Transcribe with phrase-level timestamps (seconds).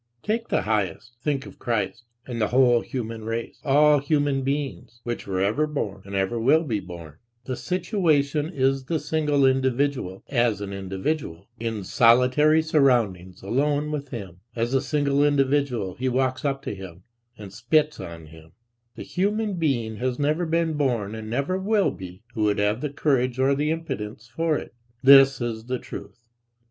[0.23, 5.27] Take the highest, think of Christ and the whole human race, all human beings, which
[5.27, 10.59] were ever born and ever will be born; the situation is the single individual, as
[10.59, 16.63] an individual, in solitary surroundings alone with him; as a single individual he walks up
[16.63, 17.03] to him
[17.37, 18.53] and spits on him:
[18.95, 22.89] the human being has never been born and never will be, who would have the
[22.89, 24.73] courage or the impudence for it;
[25.03, 26.25] this is the truth.